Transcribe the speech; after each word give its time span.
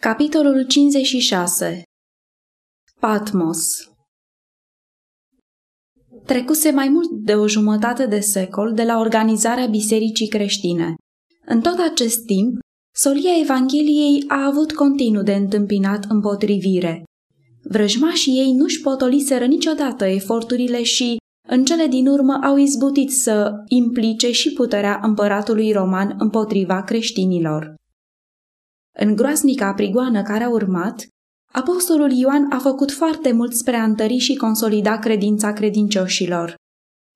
Capitolul 0.00 0.66
56 0.66 1.82
Patmos 3.00 3.58
Trecuse 6.26 6.70
mai 6.70 6.88
mult 6.88 7.10
de 7.10 7.34
o 7.34 7.48
jumătate 7.48 8.06
de 8.06 8.20
secol 8.20 8.72
de 8.74 8.82
la 8.82 8.98
organizarea 8.98 9.66
bisericii 9.66 10.28
creștine. 10.28 10.94
În 11.46 11.60
tot 11.60 11.78
acest 11.90 12.24
timp, 12.24 12.58
solia 12.94 13.40
Evangheliei 13.40 14.24
a 14.28 14.44
avut 14.44 14.72
continuu 14.72 15.22
de 15.22 15.34
întâmpinat 15.34 16.04
împotrivire. 16.08 17.04
Vrăjmașii 17.62 18.38
ei 18.38 18.52
nu-și 18.52 18.80
potoliseră 18.80 19.44
niciodată 19.44 20.04
eforturile 20.04 20.82
și, 20.82 21.16
în 21.48 21.64
cele 21.64 21.86
din 21.86 22.06
urmă, 22.06 22.40
au 22.42 22.56
izbutit 22.56 23.10
să 23.10 23.52
implice 23.68 24.32
și 24.32 24.52
puterea 24.52 25.00
împăratului 25.02 25.72
roman 25.72 26.14
împotriva 26.18 26.82
creștinilor. 26.82 27.74
În 28.98 29.16
groaznica 29.16 29.72
prigoană 29.72 30.22
care 30.22 30.44
a 30.44 30.48
urmat, 30.48 31.06
apostolul 31.52 32.10
Ioan 32.10 32.46
a 32.50 32.58
făcut 32.58 32.92
foarte 32.92 33.32
mult 33.32 33.52
spre 33.52 33.76
a 33.76 33.84
întări 33.84 34.16
și 34.16 34.36
consolida 34.36 34.98
credința 34.98 35.52
credincioșilor. 35.52 36.54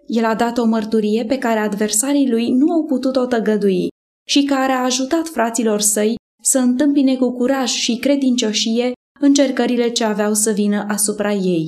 El 0.07 0.25
a 0.25 0.35
dat 0.35 0.59
o 0.59 0.65
mărturie 0.65 1.25
pe 1.25 1.39
care 1.39 1.59
adversarii 1.59 2.31
lui 2.31 2.51
nu 2.51 2.73
au 2.73 2.85
putut-o 2.85 3.27
tăgădui 3.27 3.89
și 4.29 4.45
care 4.45 4.73
a 4.73 4.85
ajutat 4.85 5.29
fraților 5.29 5.81
săi 5.81 6.15
să 6.43 6.59
întâmpine 6.59 7.17
cu 7.17 7.33
curaj 7.33 7.71
și 7.71 7.97
credincioșie 7.97 8.93
încercările 9.21 9.89
ce 9.89 10.05
aveau 10.05 10.35
să 10.35 10.51
vină 10.51 10.85
asupra 10.89 11.33
ei. 11.33 11.67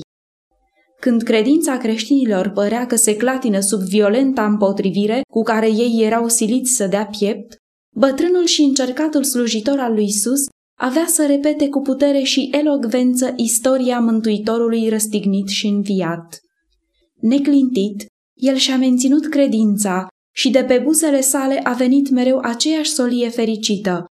Când 0.99 1.21
credința 1.21 1.77
creștinilor 1.77 2.49
părea 2.49 2.85
că 2.85 2.95
se 2.95 3.15
clatină 3.15 3.59
sub 3.59 3.79
violenta 3.79 4.45
împotrivire 4.45 5.21
cu 5.31 5.41
care 5.41 5.67
ei 5.67 6.03
erau 6.03 6.27
siliți 6.27 6.71
să 6.71 6.87
dea 6.87 7.05
piept, 7.05 7.55
Bătrânul 7.93 8.45
și 8.45 8.61
încercatul 8.61 9.23
slujitor 9.23 9.79
al 9.79 9.93
lui 9.93 10.05
Isus 10.05 10.43
avea 10.79 11.05
să 11.07 11.25
repete 11.25 11.69
cu 11.69 11.81
putere 11.81 12.21
și 12.21 12.49
elogvență 12.51 13.33
istoria 13.35 13.99
Mântuitorului 13.99 14.89
răstignit 14.89 15.47
și 15.47 15.67
înviat. 15.67 16.39
Neclintit, 17.19 18.05
el 18.33 18.55
și-a 18.55 18.77
menținut 18.77 19.29
credința 19.29 20.07
și 20.35 20.49
de 20.49 20.63
pe 20.63 20.79
buzele 20.83 21.21
sale 21.21 21.59
a 21.63 21.73
venit 21.73 22.09
mereu 22.09 22.39
aceeași 22.39 22.91
solie 22.91 23.29
fericită. 23.29 24.05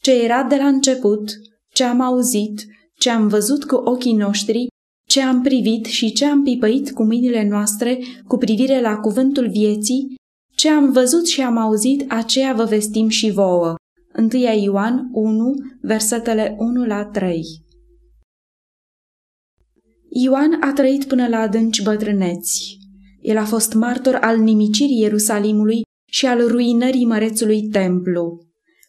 Ce 0.00 0.22
era 0.22 0.42
de 0.42 0.56
la 0.56 0.66
început, 0.66 1.30
ce 1.72 1.84
am 1.84 2.00
auzit, 2.00 2.66
ce 2.98 3.10
am 3.10 3.28
văzut 3.28 3.64
cu 3.64 3.74
ochii 3.74 4.12
noștri, 4.12 4.66
ce 5.08 5.22
am 5.22 5.42
privit 5.42 5.84
și 5.84 6.12
ce 6.12 6.24
am 6.24 6.42
pipăit 6.42 6.90
cu 6.90 7.04
mâinile 7.04 7.48
noastre 7.48 7.98
cu 8.26 8.36
privire 8.36 8.80
la 8.80 8.96
cuvântul 8.96 9.48
vieții, 9.50 10.14
ce 10.60 10.68
am 10.68 10.92
văzut 10.92 11.26
și 11.26 11.40
am 11.40 11.56
auzit, 11.56 12.04
aceea 12.08 12.52
vă 12.52 12.64
vestim 12.64 13.08
și 13.08 13.30
vouă. 13.30 13.74
1 14.16 14.28
Ioan 14.62 15.08
1, 15.12 15.54
versetele 15.80 16.56
1 16.58 16.86
la 16.86 17.04
3 17.04 17.42
Ioan 20.08 20.58
a 20.60 20.72
trăit 20.72 21.04
până 21.04 21.28
la 21.28 21.38
adânci 21.38 21.82
bătrâneți. 21.82 22.78
El 23.20 23.36
a 23.36 23.44
fost 23.44 23.74
martor 23.74 24.14
al 24.14 24.38
nimicirii 24.38 25.00
Ierusalimului 25.00 25.82
și 26.10 26.26
al 26.26 26.46
ruinării 26.48 27.06
mărețului 27.06 27.68
templu. 27.68 28.38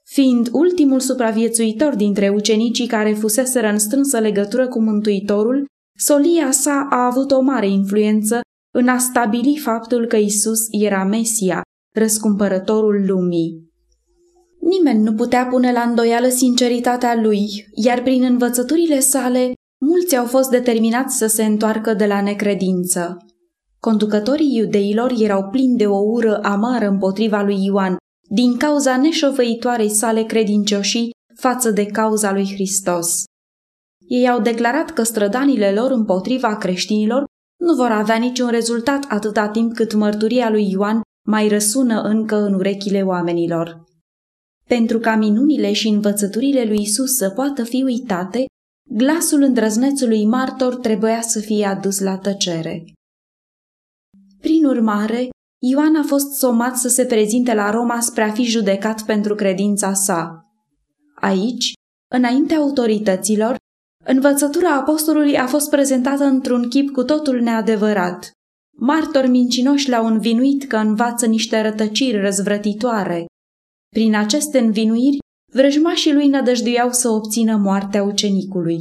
Fiind 0.06 0.50
ultimul 0.52 1.00
supraviețuitor 1.00 1.96
dintre 1.96 2.30
ucenicii 2.30 2.88
care 2.88 3.14
fuseseră 3.14 3.68
în 3.68 3.80
strânsă 3.80 4.20
legătură 4.20 4.68
cu 4.68 4.82
Mântuitorul, 4.82 5.66
solia 5.98 6.52
sa 6.52 6.88
a 6.90 7.06
avut 7.06 7.32
o 7.32 7.42
mare 7.42 7.68
influență 7.68 8.40
în 8.74 8.88
a 8.88 8.98
stabili 8.98 9.58
faptul 9.58 10.06
că 10.06 10.16
Isus 10.16 10.60
era 10.70 11.04
Mesia, 11.04 11.62
răscumpărătorul 11.96 13.06
lumii. 13.08 13.70
Nimeni 14.60 15.04
nu 15.04 15.14
putea 15.14 15.46
pune 15.46 15.72
la 15.72 15.82
îndoială 15.82 16.28
sinceritatea 16.28 17.16
lui, 17.16 17.68
iar 17.74 18.02
prin 18.02 18.24
învățăturile 18.24 19.00
sale, 19.00 19.54
mulți 19.86 20.16
au 20.16 20.26
fost 20.26 20.50
determinați 20.50 21.18
să 21.18 21.28
se 21.28 21.46
întoarcă 21.46 21.94
de 21.94 22.06
la 22.06 22.22
necredință. 22.22 23.18
Conducătorii 23.80 24.56
iudeilor 24.56 25.14
erau 25.18 25.50
plini 25.50 25.78
de 25.78 25.88
o 25.88 25.98
ură 25.98 26.40
amară 26.42 26.88
împotriva 26.88 27.42
lui 27.42 27.66
Ioan, 27.66 27.98
din 28.30 28.58
cauza 28.58 28.98
neșovăitoarei 28.98 29.90
sale 29.90 30.24
credincioșii 30.24 31.10
față 31.36 31.72
de 31.72 31.86
cauza 31.86 32.32
lui 32.32 32.46
Hristos. 32.54 33.24
Ei 34.08 34.30
au 34.30 34.42
declarat 34.42 34.90
că 34.90 35.04
strădanile 35.04 35.72
lor 35.72 35.92
împotriva 35.92 36.58
creștinilor 36.58 37.24
nu 37.62 37.76
vor 37.76 37.92
avea 37.92 38.16
niciun 38.16 38.50
rezultat 38.50 39.06
atâta 39.10 39.50
timp 39.50 39.74
cât 39.74 39.94
mărturia 39.94 40.50
lui 40.50 40.70
Ioan 40.72 41.02
mai 41.28 41.48
răsună 41.48 42.02
încă 42.02 42.36
în 42.36 42.54
urechile 42.54 43.02
oamenilor. 43.02 43.84
Pentru 44.66 45.00
ca 45.00 45.16
minunile 45.16 45.74
și 45.74 45.88
învățăturile 45.88 46.64
lui 46.64 46.82
Isus 46.82 47.16
să 47.16 47.30
poată 47.30 47.64
fi 47.64 47.84
uitate, 47.84 48.46
glasul 48.90 49.42
îndrăznețului 49.42 50.26
martor 50.26 50.76
trebuia 50.76 51.22
să 51.22 51.40
fie 51.40 51.66
adus 51.66 52.00
la 52.00 52.18
tăcere. 52.18 52.84
Prin 54.40 54.66
urmare, 54.66 55.30
Ioan 55.64 55.96
a 55.96 56.04
fost 56.04 56.32
somat 56.32 56.78
să 56.78 56.88
se 56.88 57.06
prezinte 57.06 57.54
la 57.54 57.70
Roma 57.70 58.00
spre 58.00 58.24
a 58.24 58.32
fi 58.32 58.44
judecat 58.44 59.06
pentru 59.06 59.36
credința 59.36 59.94
sa. 59.94 60.46
Aici, 61.16 61.74
înaintea 62.14 62.58
autorităților, 62.58 63.56
învățătura 64.04 64.76
apostolului 64.76 65.38
a 65.38 65.48
fost 65.48 65.70
prezentată 65.70 66.24
într-un 66.24 66.70
chip 66.70 66.92
cu 66.92 67.04
totul 67.04 67.42
neadevărat. 67.42 68.32
Martori 68.78 69.28
mincinoși 69.28 69.90
l-au 69.90 70.06
învinuit 70.06 70.64
că 70.64 70.78
învață 70.78 71.26
niște 71.26 71.62
rătăciri 71.62 72.22
răzvrătitoare. 72.22 73.26
Prin 73.90 74.16
aceste 74.16 74.60
învinuiri, 74.60 75.18
vrăjmașii 75.54 76.14
lui 76.14 76.28
nădăjduiau 76.28 76.92
să 76.92 77.10
obțină 77.10 77.56
moartea 77.56 78.04
ucenicului. 78.04 78.80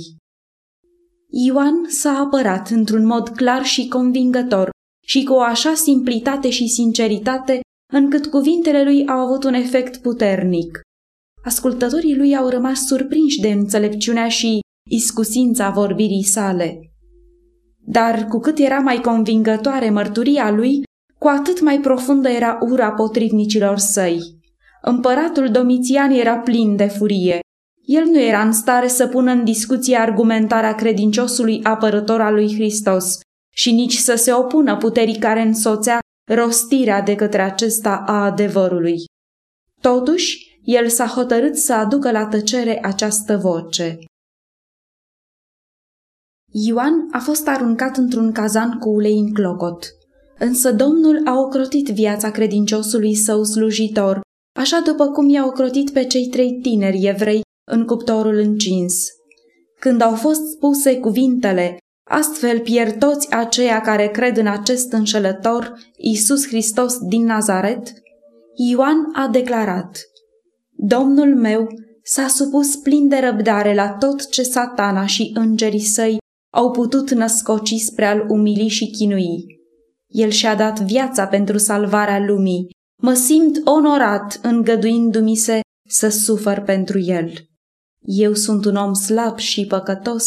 Ioan 1.30 1.88
s-a 1.88 2.10
apărat 2.10 2.68
într-un 2.68 3.06
mod 3.06 3.28
clar 3.28 3.64
și 3.64 3.88
convingător 3.88 4.70
și 5.06 5.24
cu 5.24 5.32
o 5.32 5.40
așa 5.40 5.74
simplitate 5.74 6.50
și 6.50 6.66
sinceritate 6.66 7.60
încât 7.92 8.26
cuvintele 8.26 8.82
lui 8.82 9.06
au 9.06 9.18
avut 9.18 9.44
un 9.44 9.54
efect 9.54 9.96
puternic. 9.96 10.80
Ascultătorii 11.44 12.16
lui 12.16 12.36
au 12.36 12.48
rămas 12.48 12.86
surprinși 12.86 13.40
de 13.40 13.48
înțelepciunea 13.48 14.28
și 14.28 14.60
iscusința 14.88 15.70
vorbirii 15.70 16.22
sale. 16.22 16.80
Dar 17.78 18.26
cu 18.28 18.38
cât 18.38 18.58
era 18.58 18.78
mai 18.78 19.00
convingătoare 19.00 19.90
mărturia 19.90 20.50
lui, 20.50 20.82
cu 21.18 21.28
atât 21.28 21.60
mai 21.60 21.80
profundă 21.80 22.28
era 22.28 22.58
ura 22.60 22.92
potrivnicilor 22.92 23.78
săi. 23.78 24.20
Împăratul 24.82 25.50
Domitian 25.50 26.10
era 26.10 26.38
plin 26.38 26.76
de 26.76 26.86
furie. 26.86 27.40
El 27.86 28.04
nu 28.04 28.20
era 28.20 28.42
în 28.42 28.52
stare 28.52 28.88
să 28.88 29.06
pună 29.06 29.30
în 29.30 29.44
discuție 29.44 29.96
argumentarea 29.96 30.74
credinciosului 30.74 31.62
apărător 31.62 32.20
al 32.20 32.34
lui 32.34 32.54
Hristos 32.54 33.20
și 33.54 33.72
nici 33.72 33.96
să 33.96 34.14
se 34.14 34.32
opună 34.32 34.76
puterii 34.76 35.18
care 35.18 35.40
însoțea 35.40 35.98
rostirea 36.34 37.02
de 37.02 37.14
către 37.14 37.42
acesta 37.42 38.04
a 38.06 38.24
adevărului. 38.24 38.96
Totuși, 39.80 40.60
el 40.62 40.88
s-a 40.88 41.06
hotărât 41.06 41.56
să 41.56 41.74
aducă 41.74 42.10
la 42.10 42.26
tăcere 42.26 42.78
această 42.82 43.36
voce. 43.36 43.98
Ioan 46.50 47.08
a 47.10 47.18
fost 47.18 47.48
aruncat 47.48 47.96
într-un 47.96 48.32
cazan 48.32 48.78
cu 48.78 48.88
ulei 48.88 49.18
în 49.18 49.32
clocot. 49.32 49.94
Însă 50.38 50.72
Domnul 50.72 51.20
a 51.24 51.38
ocrotit 51.38 51.88
viața 51.88 52.30
credinciosului 52.30 53.14
său 53.14 53.44
slujitor, 53.44 54.20
așa 54.58 54.82
după 54.84 55.06
cum 55.06 55.28
i-a 55.28 55.46
ocrotit 55.46 55.90
pe 55.90 56.04
cei 56.04 56.26
trei 56.26 56.58
tineri 56.62 57.06
evrei 57.06 57.40
în 57.70 57.84
cuptorul 57.84 58.38
încins. 58.38 58.94
Când 59.80 60.00
au 60.00 60.14
fost 60.14 60.40
spuse 60.50 60.96
cuvintele, 60.96 61.76
astfel 62.10 62.60
pierd 62.60 62.98
toți 62.98 63.30
aceia 63.30 63.80
care 63.80 64.08
cred 64.08 64.36
în 64.36 64.46
acest 64.46 64.92
înșelător, 64.92 65.74
Iisus 65.96 66.46
Hristos 66.46 66.98
din 66.98 67.24
Nazaret, 67.24 67.92
Ioan 68.54 68.96
a 69.12 69.28
declarat, 69.28 69.98
Domnul 70.70 71.34
meu 71.36 71.66
s-a 72.02 72.26
supus 72.26 72.76
plin 72.76 73.08
de 73.08 73.18
răbdare 73.18 73.74
la 73.74 73.88
tot 73.88 74.28
ce 74.28 74.42
satana 74.42 75.06
și 75.06 75.30
îngerii 75.34 75.80
săi 75.80 76.18
au 76.52 76.70
putut 76.70 77.10
născoci 77.10 77.74
spre 77.74 78.06
al 78.06 78.26
umili 78.28 78.68
și 78.68 78.90
chinui. 78.90 79.44
El 80.06 80.30
și-a 80.30 80.54
dat 80.54 80.80
viața 80.80 81.26
pentru 81.26 81.58
salvarea 81.58 82.18
lumii. 82.18 82.68
Mă 83.02 83.14
simt 83.14 83.66
onorat 83.66 84.40
îngăduindu-mi 84.42 85.36
se 85.36 85.60
să 85.88 86.08
sufăr 86.08 86.60
pentru 86.60 86.98
el. 86.98 87.32
Eu 88.00 88.34
sunt 88.34 88.64
un 88.64 88.76
om 88.76 88.92
slab 88.92 89.38
și 89.38 89.66
păcătos. 89.66 90.24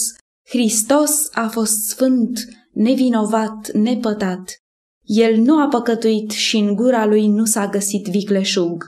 Hristos 0.50 1.30
a 1.32 1.48
fost 1.48 1.88
sfânt, 1.88 2.40
nevinovat, 2.74 3.72
nepătat. 3.72 4.56
El 5.04 5.42
nu 5.42 5.60
a 5.60 5.68
păcătuit 5.68 6.32
și 6.32 6.58
în 6.58 6.76
gura 6.76 7.06
lui 7.06 7.28
nu 7.28 7.46
s-a 7.46 7.68
găsit 7.68 8.08
vicleșug. 8.08 8.84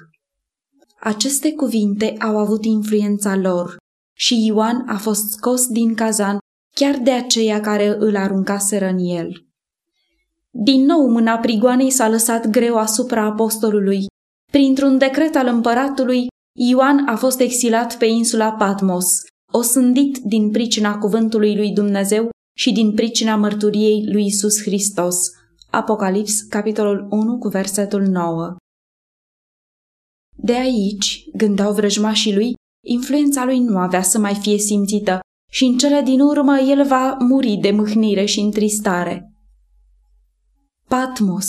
Aceste 0.99 1.53
cuvinte 1.53 2.15
au 2.19 2.37
avut 2.37 2.65
influența 2.65 3.35
lor 3.35 3.77
și 4.17 4.45
Ioan 4.45 4.83
a 4.87 4.97
fost 4.97 5.31
scos 5.31 5.67
din 5.67 5.93
cazan 5.93 6.37
chiar 6.79 6.97
de 6.97 7.11
aceia 7.11 7.61
care 7.61 7.87
îl 7.87 8.15
aruncaseră 8.15 8.85
în 8.85 8.97
el. 8.97 9.45
Din 10.49 10.85
nou 10.85 11.09
mâna 11.09 11.37
prigoanei 11.37 11.89
s-a 11.89 12.09
lăsat 12.09 12.47
greu 12.47 12.77
asupra 12.77 13.23
apostolului. 13.23 14.05
Printr-un 14.51 14.97
decret 14.97 15.35
al 15.35 15.47
împăratului, 15.47 16.27
Ioan 16.59 17.07
a 17.07 17.15
fost 17.15 17.39
exilat 17.39 17.97
pe 17.97 18.05
insula 18.05 18.51
Patmos, 18.51 19.07
osândit 19.51 20.17
din 20.17 20.51
pricina 20.51 20.97
cuvântului 20.97 21.55
lui 21.55 21.71
Dumnezeu 21.71 22.29
și 22.57 22.71
din 22.71 22.93
pricina 22.93 23.35
mărturiei 23.35 24.05
lui 24.11 24.25
Isus 24.25 24.61
Hristos. 24.61 25.17
Apocalips, 25.69 26.41
capitolul 26.41 27.07
1, 27.09 27.37
cu 27.37 27.47
versetul 27.47 28.01
9. 28.01 28.55
De 30.37 30.53
aici, 30.53 31.25
gândeau 31.33 31.73
vrăjmașii 31.73 32.35
lui, 32.35 32.53
influența 32.85 33.45
lui 33.45 33.59
nu 33.59 33.77
avea 33.77 34.01
să 34.01 34.19
mai 34.19 34.35
fie 34.35 34.57
simțită 34.57 35.19
și 35.55 35.63
în 35.63 35.77
cele 35.77 36.01
din 36.01 36.19
urmă 36.19 36.59
el 36.59 36.85
va 36.85 37.17
muri 37.19 37.57
de 37.61 37.71
mâhnire 37.71 38.25
și 38.25 38.39
întristare. 38.39 39.31
Patmos, 40.87 41.47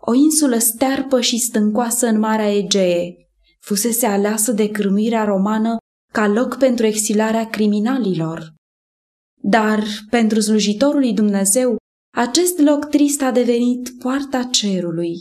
o 0.00 0.14
insulă 0.14 0.58
stearpă 0.58 1.20
și 1.20 1.38
stâncoasă 1.38 2.06
în 2.06 2.18
Marea 2.18 2.56
Egee, 2.56 3.14
fusese 3.60 4.06
aleasă 4.06 4.52
de 4.52 4.70
cârmuirea 4.70 5.24
romană 5.24 5.76
ca 6.12 6.26
loc 6.26 6.56
pentru 6.56 6.86
exilarea 6.86 7.46
criminalilor. 7.48 8.52
Dar, 9.42 9.84
pentru 10.10 10.40
slujitorul 10.40 11.00
lui 11.00 11.12
Dumnezeu, 11.12 11.76
acest 12.14 12.58
loc 12.58 12.84
trist 12.84 13.22
a 13.22 13.30
devenit 13.30 13.90
poarta 13.98 14.42
cerului. 14.42 15.14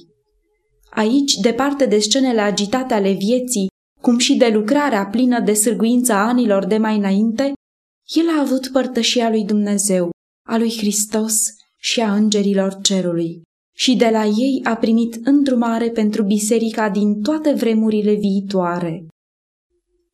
Aici, 0.90 1.34
departe 1.34 1.86
de 1.86 2.00
scenele 2.00 2.42
agitate 2.42 2.94
ale 2.94 3.12
vieții, 3.12 3.68
cum 4.02 4.18
și 4.18 4.36
de 4.36 4.48
lucrarea 4.48 5.06
plină 5.06 5.40
de 5.40 5.54
sârguință 5.54 6.14
a 6.14 6.28
anilor 6.28 6.66
de 6.66 6.78
mai 6.78 6.98
înainte, 6.98 7.54
el 8.14 8.28
a 8.38 8.40
avut 8.40 8.68
părtășia 8.68 9.30
lui 9.30 9.46
Dumnezeu, 9.46 10.10
a 10.48 10.58
lui 10.58 10.78
Hristos 10.78 11.36
și 11.78 12.02
a 12.02 12.14
îngerilor 12.14 12.78
cerului 12.82 13.42
și 13.76 13.96
de 13.96 14.10
la 14.10 14.26
ei 14.26 14.62
a 14.64 14.76
primit 14.76 15.20
îndrumare 15.24 15.90
pentru 15.90 16.24
biserica 16.24 16.90
din 16.90 17.22
toate 17.22 17.54
vremurile 17.54 18.14
viitoare. 18.14 19.06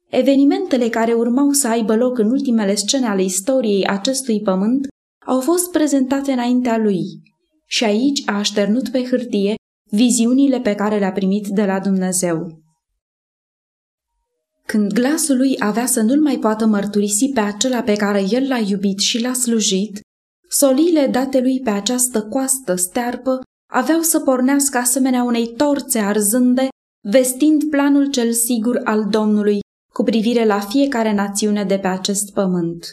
Evenimentele 0.10 0.90
care 0.90 1.14
urmau 1.14 1.52
să 1.52 1.68
aibă 1.68 1.96
loc 1.96 2.18
în 2.18 2.30
ultimele 2.30 2.76
scene 2.76 3.08
ale 3.08 3.24
istoriei 3.24 3.88
acestui 3.88 4.42
pământ 4.42 4.88
au 5.26 5.40
fost 5.40 5.72
prezentate 5.72 6.32
înaintea 6.32 6.78
lui 6.78 7.04
și 7.66 7.84
aici 7.84 8.22
a 8.26 8.38
așternut 8.38 8.90
pe 8.90 9.04
hârtie 9.04 9.56
viziunile 9.92 10.60
pe 10.60 10.76
care 10.76 11.00
le-a 11.00 11.12
primit 11.12 11.48
de 11.48 11.66
la 11.66 11.80
Dumnezeu. 11.80 12.62
Când 14.68 14.94
glasul 14.94 15.38
lui 15.38 15.56
avea 15.60 15.86
să 15.86 16.02
nu-l 16.02 16.22
mai 16.22 16.38
poată 16.38 16.66
mărturisi 16.66 17.30
pe 17.34 17.40
acela 17.40 17.82
pe 17.82 17.94
care 17.94 18.24
el 18.30 18.48
l-a 18.48 18.58
iubit 18.58 19.00
și 19.00 19.22
l-a 19.22 19.34
slujit, 19.34 20.00
solile 20.50 21.08
date 21.08 21.40
lui 21.40 21.60
pe 21.60 21.70
această 21.70 22.24
coastă 22.24 22.76
stearpă 22.76 23.42
aveau 23.72 24.02
să 24.02 24.20
pornească 24.20 24.78
asemenea 24.78 25.24
unei 25.24 25.48
torțe 25.48 26.00
arzânde, 26.00 26.68
vestind 27.10 27.64
planul 27.70 28.10
cel 28.10 28.32
sigur 28.32 28.82
al 28.84 29.06
Domnului 29.06 29.60
cu 29.94 30.04
privire 30.04 30.46
la 30.46 30.60
fiecare 30.60 31.14
națiune 31.14 31.64
de 31.64 31.78
pe 31.78 31.88
acest 31.88 32.34
pământ. 32.34 32.86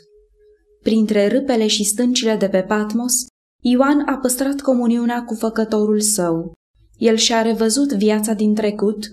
Printre 0.82 1.28
râpele 1.28 1.66
și 1.66 1.84
stâncile 1.84 2.36
de 2.36 2.48
pe 2.48 2.60
Patmos, 2.62 3.14
Ioan 3.62 4.02
a 4.06 4.16
păstrat 4.16 4.60
comuniunea 4.60 5.24
cu 5.24 5.34
făcătorul 5.34 6.00
său. 6.00 6.52
El 6.96 7.16
și-a 7.16 7.42
revăzut 7.42 7.92
viața 7.92 8.32
din 8.32 8.54
trecut 8.54 9.10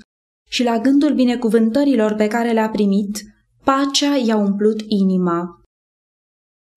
și 0.52 0.64
la 0.64 0.80
gândul 0.80 1.14
binecuvântărilor 1.14 2.14
pe 2.14 2.28
care 2.28 2.52
le-a 2.52 2.70
primit, 2.70 3.22
pacea 3.64 4.16
i-a 4.16 4.36
umplut 4.36 4.82
inima. 4.88 5.62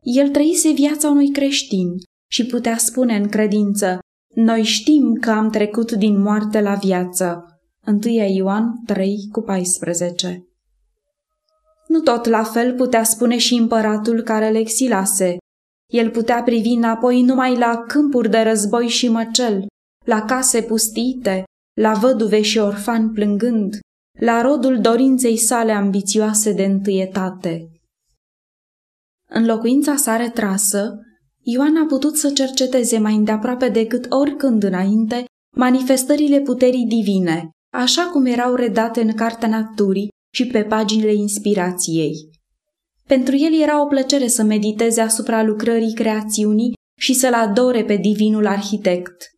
El 0.02 0.28
trăise 0.28 0.72
viața 0.72 1.08
unui 1.08 1.30
creștin 1.30 1.88
și 2.30 2.46
putea 2.46 2.76
spune 2.76 3.16
în 3.16 3.28
credință, 3.28 3.98
noi 4.34 4.62
știm 4.62 5.14
că 5.20 5.30
am 5.30 5.50
trecut 5.50 5.92
din 5.92 6.20
moarte 6.20 6.60
la 6.60 6.74
viață. 6.74 7.44
1 7.86 7.98
Ioan 8.36 8.82
3 8.86 9.28
cu 9.32 9.40
14 9.40 10.44
Nu 11.88 12.00
tot 12.00 12.26
la 12.26 12.42
fel 12.42 12.74
putea 12.74 13.02
spune 13.02 13.38
și 13.38 13.54
împăratul 13.54 14.22
care 14.22 14.50
le 14.50 14.58
exilase. 14.58 15.36
El 15.92 16.10
putea 16.10 16.42
privi 16.42 16.68
înapoi 16.68 17.22
numai 17.22 17.56
la 17.56 17.84
câmpuri 17.88 18.30
de 18.30 18.40
război 18.40 18.88
și 18.88 19.08
măcel, 19.08 19.66
la 20.04 20.24
case 20.24 20.62
pustite, 20.62 21.44
la 21.74 21.92
văduve 21.92 22.42
și 22.42 22.58
orfani 22.58 23.10
plângând, 23.10 23.78
la 24.18 24.40
rodul 24.40 24.80
dorinței 24.80 25.36
sale 25.36 25.72
ambițioase 25.72 26.52
de 26.52 26.64
întâietate. 26.64 27.68
În 29.28 29.46
locuința 29.46 29.96
sa 29.96 30.16
retrasă, 30.16 30.98
Ioan 31.42 31.76
a 31.76 31.86
putut 31.86 32.16
să 32.16 32.30
cerceteze 32.30 32.98
mai 32.98 33.14
îndeaproape 33.14 33.68
decât 33.68 34.06
oricând 34.08 34.62
înainte 34.62 35.24
manifestările 35.56 36.40
puterii 36.40 36.86
divine, 36.86 37.50
așa 37.72 38.02
cum 38.02 38.24
erau 38.26 38.54
redate 38.54 39.00
în 39.00 39.12
Cartea 39.12 39.48
Naturii 39.48 40.08
și 40.34 40.46
pe 40.46 40.62
paginile 40.62 41.14
inspirației. 41.14 42.14
Pentru 43.06 43.36
el 43.36 43.60
era 43.60 43.82
o 43.82 43.86
plăcere 43.86 44.28
să 44.28 44.42
mediteze 44.42 45.00
asupra 45.00 45.42
lucrării 45.42 45.94
creațiunii 45.94 46.72
și 47.00 47.14
să-l 47.14 47.34
adore 47.34 47.84
pe 47.84 47.96
divinul 47.96 48.46
arhitect. 48.46 49.33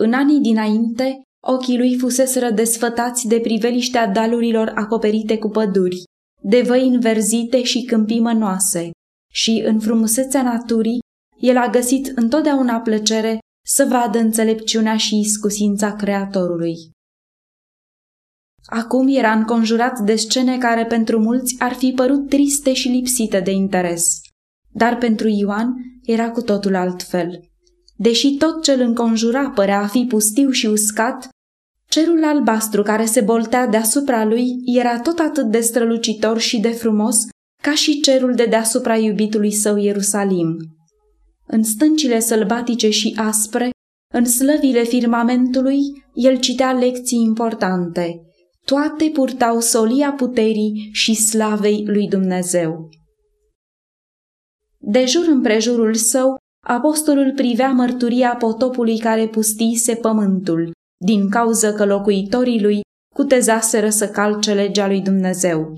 În 0.00 0.12
anii 0.12 0.40
dinainte, 0.40 1.22
ochii 1.46 1.78
lui 1.78 1.98
fuseseră 1.98 2.50
desfătați 2.50 3.26
de 3.26 3.40
priveliștea 3.40 4.06
dalurilor 4.06 4.72
acoperite 4.74 5.38
cu 5.38 5.48
păduri, 5.48 6.02
de 6.42 6.62
văi 6.62 6.88
înverzite 6.88 7.62
și 7.62 7.84
câmpii 7.84 8.20
mănoase, 8.20 8.90
și 9.32 9.62
în 9.66 9.80
frumusețea 9.80 10.42
naturii, 10.42 10.98
el 11.38 11.56
a 11.56 11.68
găsit 11.68 12.06
întotdeauna 12.14 12.80
plăcere 12.80 13.38
să 13.66 13.84
vadă 13.84 14.18
înțelepciunea 14.18 14.96
și 14.96 15.18
iscusința 15.18 15.96
Creatorului. 15.96 16.76
Acum 18.66 19.08
era 19.08 19.32
înconjurat 19.32 19.98
de 19.98 20.16
scene 20.16 20.58
care 20.58 20.86
pentru 20.86 21.20
mulți 21.20 21.54
ar 21.58 21.72
fi 21.72 21.92
părut 21.92 22.28
triste 22.28 22.72
și 22.72 22.88
lipsite 22.88 23.40
de 23.40 23.50
interes, 23.50 24.20
dar 24.72 24.98
pentru 24.98 25.28
Ioan 25.28 25.74
era 26.02 26.30
cu 26.30 26.42
totul 26.42 26.74
altfel. 26.74 27.47
Deși 28.00 28.36
tot 28.36 28.62
ce 28.62 28.72
îl 28.72 28.80
înconjura 28.80 29.50
părea 29.50 29.80
a 29.80 29.86
fi 29.86 30.04
pustiu 30.08 30.50
și 30.50 30.66
uscat, 30.66 31.28
cerul 31.88 32.24
albastru 32.24 32.82
care 32.82 33.04
se 33.04 33.20
boltea 33.20 33.66
deasupra 33.66 34.24
lui 34.24 34.54
era 34.64 35.00
tot 35.00 35.18
atât 35.18 35.50
de 35.50 35.60
strălucitor 35.60 36.38
și 36.38 36.60
de 36.60 36.70
frumos 36.70 37.16
ca 37.62 37.74
și 37.74 38.00
cerul 38.00 38.34
de 38.34 38.44
deasupra 38.44 38.96
iubitului 38.96 39.52
său 39.52 39.76
Ierusalim. 39.76 40.56
În 41.46 41.62
stâncile 41.62 42.20
sălbatice 42.20 42.90
și 42.90 43.14
aspre, 43.16 43.70
în 44.14 44.24
slăvile 44.24 44.82
firmamentului, 44.82 45.78
el 46.14 46.38
citea 46.38 46.72
lecții 46.72 47.18
importante. 47.18 48.22
Toate 48.64 49.10
purtau 49.12 49.60
solia 49.60 50.12
puterii 50.12 50.88
și 50.92 51.14
slavei 51.14 51.84
lui 51.86 52.08
Dumnezeu. 52.08 52.88
De 54.78 55.04
jur 55.04 55.26
împrejurul 55.26 55.94
său, 55.94 56.36
apostolul 56.68 57.32
privea 57.36 57.68
mărturia 57.68 58.36
potopului 58.38 58.98
care 58.98 59.26
pustise 59.26 59.94
pământul, 59.94 60.70
din 61.04 61.28
cauză 61.28 61.72
că 61.72 61.84
locuitorii 61.84 62.62
lui 62.62 62.80
cutezaseră 63.14 63.88
să 63.88 64.08
calce 64.08 64.54
legea 64.54 64.86
lui 64.86 65.00
Dumnezeu. 65.00 65.74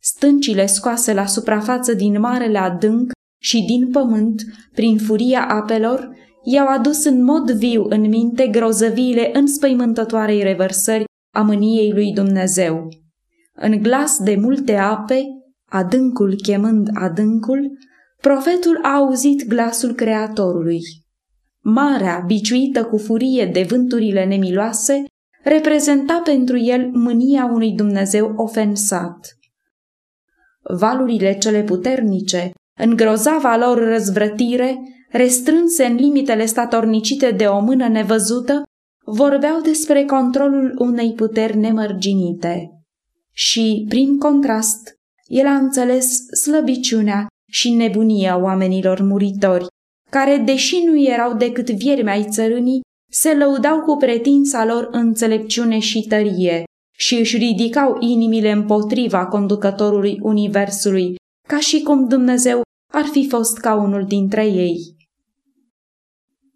Stâncile 0.00 0.66
scoase 0.66 1.12
la 1.12 1.26
suprafață 1.26 1.94
din 1.94 2.20
marele 2.20 2.58
adânc 2.58 3.10
și 3.42 3.64
din 3.64 3.90
pământ, 3.90 4.42
prin 4.74 4.98
furia 4.98 5.46
apelor, 5.48 6.10
i-au 6.44 6.66
adus 6.66 7.04
în 7.04 7.24
mod 7.24 7.50
viu 7.50 7.84
în 7.88 8.00
minte 8.00 8.46
grozăviile 8.46 9.30
înspăimântătoarei 9.32 10.42
revărsări 10.42 11.04
a 11.34 11.42
mâniei 11.42 11.92
lui 11.92 12.12
Dumnezeu. 12.12 12.88
În 13.54 13.82
glas 13.82 14.18
de 14.18 14.36
multe 14.40 14.74
ape, 14.74 15.22
adâncul 15.70 16.34
chemând 16.34 16.88
adâncul, 16.94 17.78
profetul 18.22 18.78
a 18.82 18.94
auzit 18.94 19.46
glasul 19.46 19.94
Creatorului. 19.94 20.80
Marea, 21.60 22.22
biciuită 22.26 22.84
cu 22.84 22.98
furie 22.98 23.46
de 23.46 23.62
vânturile 23.62 24.24
nemiloase, 24.24 25.04
reprezenta 25.42 26.20
pentru 26.24 26.58
el 26.58 26.90
mânia 26.92 27.44
unui 27.44 27.72
Dumnezeu 27.72 28.32
ofensat 28.36 29.38
valurile 30.68 31.38
cele 31.38 31.62
puternice, 31.62 32.50
în 32.78 32.96
grozava 32.96 33.56
lor 33.56 33.78
răzvrătire, 33.78 34.78
restrânse 35.10 35.84
în 35.84 35.94
limitele 35.94 36.46
statornicite 36.46 37.30
de 37.30 37.44
o 37.44 37.60
mână 37.60 37.88
nevăzută, 37.88 38.62
vorbeau 39.04 39.60
despre 39.60 40.04
controlul 40.04 40.74
unei 40.78 41.12
puteri 41.12 41.56
nemărginite. 41.56 42.70
Și, 43.32 43.86
prin 43.88 44.18
contrast, 44.18 44.96
el 45.26 45.46
a 45.46 45.54
înțeles 45.54 46.26
slăbiciunea 46.42 47.26
și 47.50 47.70
nebunia 47.70 48.36
oamenilor 48.36 49.00
muritori, 49.00 49.66
care, 50.10 50.36
deși 50.36 50.82
nu 50.84 51.00
erau 51.00 51.36
decât 51.36 51.70
viermi 51.70 52.10
ai 52.10 52.28
țărânii, 52.30 52.80
se 53.10 53.34
lăudau 53.34 53.80
cu 53.80 53.96
pretința 53.96 54.64
lor 54.64 54.88
înțelepciune 54.90 55.78
și 55.78 56.04
tărie, 56.08 56.64
și 56.96 57.14
își 57.14 57.36
ridicau 57.36 57.96
inimile 58.00 58.50
împotriva 58.50 59.26
conducătorului 59.26 60.18
Universului, 60.22 61.14
ca 61.48 61.60
și 61.60 61.82
cum 61.82 62.08
Dumnezeu 62.08 62.62
ar 62.92 63.04
fi 63.04 63.28
fost 63.28 63.58
ca 63.58 63.74
unul 63.74 64.04
dintre 64.04 64.46
ei. 64.46 64.96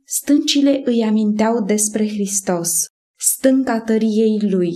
Stâncile 0.04 0.82
îi 0.84 1.02
aminteau 1.02 1.64
despre 1.64 2.08
Hristos, 2.08 2.70
stânca 3.18 3.80
tăriei 3.80 4.40
lui, 4.50 4.74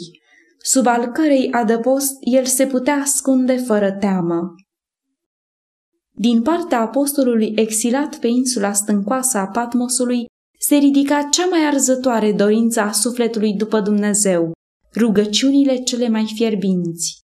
sub 0.62 0.86
al 0.86 1.06
cărei 1.06 1.52
adăpost 1.52 2.12
el 2.20 2.44
se 2.44 2.66
putea 2.66 2.94
ascunde 2.94 3.56
fără 3.56 3.92
teamă. 3.92 4.54
Din 6.18 6.42
partea 6.42 6.80
apostolului 6.80 7.52
exilat 7.56 8.18
pe 8.18 8.26
insula 8.26 8.72
stâncoasă 8.72 9.38
a 9.38 9.46
Patmosului 9.46 10.24
se 10.58 10.76
ridica 10.76 11.22
cea 11.22 11.46
mai 11.46 11.66
arzătoare 11.66 12.32
dorință 12.32 12.80
a 12.80 12.92
sufletului 12.92 13.54
după 13.54 13.80
Dumnezeu, 13.80 14.52
rugăciunile 14.94 15.76
cele 15.76 16.08
mai 16.08 16.32
fierbinți. 16.34 17.18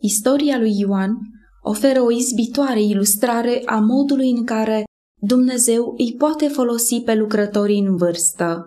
Istoria 0.00 0.58
lui 0.58 0.78
Ioan 0.78 1.16
oferă 1.62 2.00
o 2.00 2.10
izbitoare 2.10 2.82
ilustrare 2.82 3.62
a 3.66 3.78
modului 3.78 4.30
în 4.30 4.44
care 4.44 4.84
Dumnezeu 5.20 5.94
îi 5.98 6.14
poate 6.18 6.48
folosi 6.48 7.00
pe 7.00 7.14
lucrătorii 7.14 7.78
în 7.78 7.96
vârstă. 7.96 8.66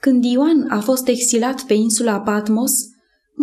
Când 0.00 0.24
Ioan 0.24 0.68
a 0.70 0.80
fost 0.80 1.08
exilat 1.08 1.62
pe 1.62 1.74
insula 1.74 2.20
Patmos, 2.20 2.72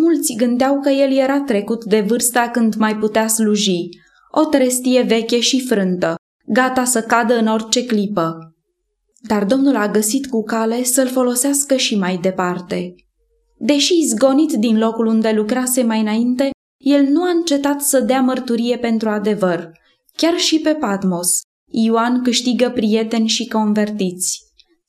mulți 0.02 0.34
gândeau 0.38 0.80
că 0.80 0.90
el 0.90 1.18
era 1.18 1.42
trecut 1.42 1.86
de 1.86 2.00
vârsta 2.02 2.50
când 2.50 2.76
mai 2.76 2.96
putea 2.96 3.28
sluji, 3.28 3.90
o 4.32 4.46
trestie 4.46 5.02
veche 5.02 5.40
și 5.40 5.66
frântă, 5.66 6.16
gata 6.46 6.84
să 6.84 7.02
cadă 7.02 7.38
în 7.38 7.48
orice 7.48 7.86
clipă. 7.86 8.54
Dar 9.28 9.46
Domnul 9.46 9.76
a 9.76 9.88
găsit 9.88 10.28
cu 10.28 10.44
cale 10.44 10.84
să-l 10.84 11.08
folosească 11.08 11.76
și 11.76 11.98
mai 11.98 12.18
departe. 12.18 12.96
Deși 13.58 14.06
zgonit 14.06 14.52
din 14.52 14.78
locul 14.78 15.06
unde 15.06 15.32
lucrase 15.32 15.84
mai 15.84 16.00
înainte, 16.00 16.50
el 16.78 17.04
nu 17.04 17.24
a 17.24 17.30
încetat 17.30 17.82
să 17.82 18.00
dea 18.00 18.22
mărturie 18.22 18.78
pentru 18.78 19.10
adevăr. 19.10 19.72
Chiar 20.16 20.38
și 20.38 20.60
pe 20.60 20.74
Patmos, 20.74 21.42
Ioan 21.72 22.24
câștigă 22.24 22.70
prieteni 22.70 23.28
și 23.28 23.48
convertiți. 23.48 24.40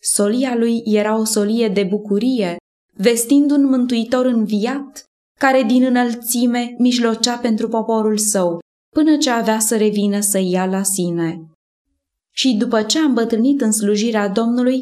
Solia 0.01 0.57
lui 0.57 0.83
era 0.85 1.19
o 1.19 1.25
solie 1.25 1.69
de 1.69 1.83
bucurie, 1.83 2.57
vestind 3.03 3.51
un 3.51 3.65
mântuitor 3.65 4.27
înviat, 4.27 5.05
care 5.39 5.63
din 5.63 5.83
înălțime 5.85 6.75
mijlocea 6.79 7.37
pentru 7.37 7.69
poporul 7.69 8.19
său, 8.19 8.59
până 8.95 9.17
ce 9.17 9.31
avea 9.31 9.59
să 9.59 9.77
revină 9.77 10.21
să 10.21 10.39
ia 10.39 10.67
la 10.67 10.83
sine. 10.83 11.41
Și 12.35 12.55
după 12.55 12.83
ce 12.83 12.99
a 12.99 13.03
îmbătrânit 13.03 13.61
în 13.61 13.73
slujirea 13.73 14.29
Domnului, 14.29 14.81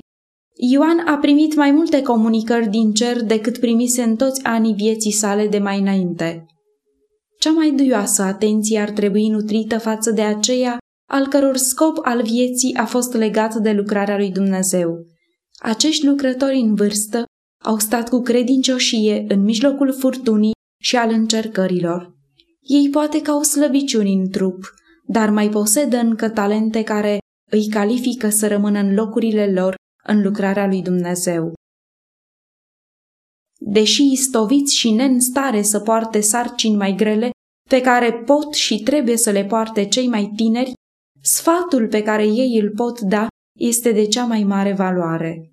Ioan 0.73 0.99
a 0.99 1.17
primit 1.17 1.55
mai 1.55 1.71
multe 1.71 2.03
comunicări 2.03 2.69
din 2.69 2.93
cer 2.93 3.23
decât 3.25 3.59
primise 3.59 4.03
în 4.03 4.17
toți 4.17 4.45
anii 4.45 4.75
vieții 4.75 5.13
sale 5.13 5.47
de 5.49 5.59
mai 5.59 5.81
înainte. 5.81 6.47
Cea 7.39 7.51
mai 7.51 7.71
duioasă 7.71 8.23
atenție 8.23 8.79
ar 8.79 8.91
trebui 8.91 9.29
nutrită 9.29 9.79
față 9.79 10.11
de 10.11 10.23
aceea 10.23 10.79
al 11.11 11.27
căror 11.27 11.57
scop 11.57 11.99
al 12.03 12.23
vieții 12.23 12.75
a 12.75 12.85
fost 12.85 13.15
legat 13.15 13.55
de 13.55 13.73
lucrarea 13.73 14.17
lui 14.17 14.31
Dumnezeu. 14.31 15.07
Acești 15.59 16.07
lucrători 16.07 16.59
în 16.59 16.75
vârstă 16.75 17.25
au 17.65 17.79
stat 17.79 18.09
cu 18.09 18.21
credincioșie 18.21 19.25
în 19.29 19.41
mijlocul 19.41 19.93
furtunii 19.93 20.53
și 20.83 20.97
al 20.97 21.11
încercărilor. 21.11 22.17
Ei 22.61 22.91
poate 22.91 23.23
că 23.23 23.31
au 23.31 23.43
slăbiciuni 23.43 24.13
în 24.13 24.31
trup, 24.31 24.75
dar 25.07 25.31
mai 25.31 25.49
posedă 25.49 25.97
încă 25.97 26.31
talente 26.31 26.83
care 26.83 27.19
îi 27.51 27.69
califică 27.69 28.29
să 28.29 28.49
rămână 28.49 28.79
în 28.79 28.95
locurile 28.95 29.53
lor 29.53 29.75
în 30.05 30.23
lucrarea 30.23 30.67
lui 30.67 30.83
Dumnezeu. 30.83 31.53
Deși 33.61 34.13
istoviți 34.13 34.77
și 34.77 34.91
nen 34.91 35.21
stare 35.21 35.63
să 35.63 35.81
poarte 35.81 36.21
sarcini 36.21 36.77
mai 36.77 36.95
grele, 36.95 37.31
pe 37.69 37.81
care 37.81 38.13
pot 38.13 38.55
și 38.55 38.83
trebuie 38.83 39.17
să 39.17 39.31
le 39.31 39.45
poarte 39.45 39.89
cei 39.89 40.09
mai 40.09 40.33
tineri, 40.37 40.73
sfatul 41.23 41.89
pe 41.89 42.03
care 42.03 42.27
ei 42.27 42.59
îl 42.61 42.71
pot 42.71 43.01
da 43.01 43.27
este 43.59 43.93
de 43.93 44.07
cea 44.07 44.25
mai 44.25 44.45
mare 44.45 44.73
valoare. 44.73 45.53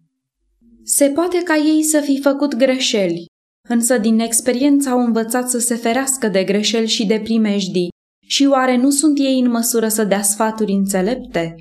Se 0.87 1.05
poate 1.09 1.37
ca 1.43 1.55
ei 1.55 1.83
să 1.83 1.99
fi 1.99 2.21
făcut 2.21 2.55
greșeli, 2.55 3.25
însă 3.69 3.97
din 3.97 4.19
experiență 4.19 4.89
au 4.89 4.99
învățat 4.99 5.49
să 5.49 5.57
se 5.59 5.75
ferească 5.75 6.27
de 6.27 6.43
greșeli 6.43 6.87
și 6.87 7.05
de 7.05 7.19
primejdii, 7.23 7.89
și 8.27 8.45
oare 8.45 8.77
nu 8.77 8.89
sunt 8.89 9.19
ei 9.19 9.39
în 9.39 9.51
măsură 9.51 9.87
să 9.87 10.03
dea 10.03 10.21
sfaturi 10.21 10.71
înțelepte? 10.71 11.55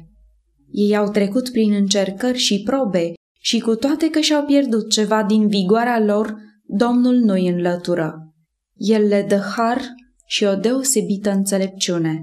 Ei 0.71 0.97
au 0.97 1.11
trecut 1.11 1.51
prin 1.51 1.73
încercări 1.73 2.39
și 2.39 2.63
probe 2.63 3.13
și 3.41 3.61
cu 3.61 3.75
toate 3.75 4.11
că 4.11 4.21
și-au 4.21 4.45
pierdut 4.45 4.91
ceva 4.91 5.23
din 5.23 5.49
vigoarea 5.49 6.01
lor, 6.01 6.35
Domnul 6.67 7.15
nu 7.15 7.33
îi 7.33 7.49
înlătură. 7.49 8.35
El 8.75 9.07
le 9.07 9.25
dă 9.29 9.37
har 9.57 9.83
și 10.27 10.45
o 10.45 10.55
deosebită 10.55 11.31
înțelepciune. 11.31 12.23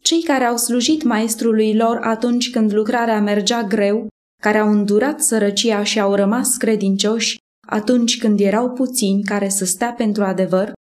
Cei 0.00 0.22
care 0.22 0.44
au 0.44 0.56
slujit 0.56 1.02
maestrului 1.02 1.74
lor 1.74 1.98
atunci 2.02 2.50
când 2.50 2.72
lucrarea 2.72 3.20
mergea 3.20 3.62
greu, 3.62 4.06
care 4.42 4.58
au 4.58 4.70
îndurat 4.70 5.20
sărăcia 5.20 5.82
și 5.82 6.00
au 6.00 6.14
rămas 6.14 6.56
credincioși 6.56 7.36
atunci 7.66 8.18
când 8.18 8.40
erau 8.40 8.70
puțini 8.70 9.22
care 9.22 9.48
să 9.48 9.64
stea 9.64 9.92
pentru 9.92 10.24
adevăr, 10.24 10.72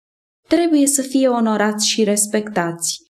trebuie 0.48 0.88
să 0.88 1.02
fie 1.02 1.28
onorați 1.28 1.88
și 1.88 2.04
respectați. 2.04 3.04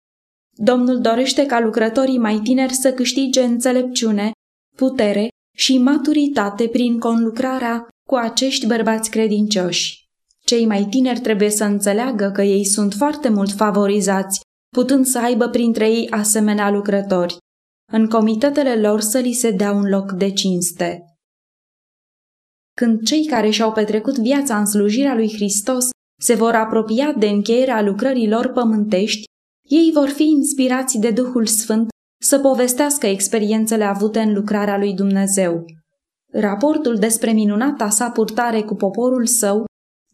Domnul 0.55 1.01
dorește 1.01 1.45
ca 1.45 1.59
lucrătorii 1.59 2.17
mai 2.17 2.39
tineri 2.43 2.73
să 2.73 2.93
câștige 2.93 3.41
înțelepciune, 3.41 4.31
putere 4.75 5.27
și 5.57 5.77
maturitate 5.77 6.67
prin 6.67 7.00
conlucrarea 7.00 7.88
cu 8.09 8.15
acești 8.15 8.67
bărbați 8.67 9.09
credincioși. 9.09 10.03
Cei 10.45 10.65
mai 10.65 10.85
tineri 10.89 11.19
trebuie 11.19 11.50
să 11.50 11.63
înțeleagă 11.63 12.31
că 12.33 12.41
ei 12.41 12.65
sunt 12.65 12.93
foarte 12.93 13.29
mult 13.29 13.51
favorizați, 13.51 14.41
putând 14.75 15.05
să 15.05 15.19
aibă 15.19 15.47
printre 15.47 15.89
ei 15.89 16.09
asemenea 16.09 16.69
lucrători. 16.69 17.38
În 17.91 18.07
comitetele 18.07 18.75
lor 18.75 19.01
să 19.01 19.19
li 19.19 19.33
se 19.33 19.51
dea 19.51 19.71
un 19.71 19.89
loc 19.89 20.11
de 20.11 20.31
cinste. 20.31 21.03
Când 22.75 23.03
cei 23.03 23.25
care 23.25 23.49
și-au 23.49 23.71
petrecut 23.71 24.17
viața 24.17 24.57
în 24.57 24.65
slujirea 24.65 25.15
lui 25.15 25.33
Hristos 25.33 25.89
se 26.21 26.33
vor 26.33 26.55
apropia 26.55 27.13
de 27.13 27.27
încheierea 27.27 27.81
lucrărilor 27.81 28.51
pământești, 28.51 29.23
ei 29.69 29.91
vor 29.93 30.09
fi 30.09 30.23
inspirați 30.23 30.97
de 30.97 31.11
Duhul 31.11 31.45
Sfânt 31.45 31.89
să 32.23 32.39
povestească 32.39 33.07
experiențele 33.07 33.83
avute 33.83 34.19
în 34.19 34.33
lucrarea 34.33 34.77
lui 34.77 34.93
Dumnezeu. 34.93 35.65
Raportul 36.31 36.95
despre 36.95 37.31
minunata 37.31 37.89
sa 37.89 38.09
purtare 38.09 38.61
cu 38.61 38.75
poporul 38.75 39.25
său, 39.25 39.65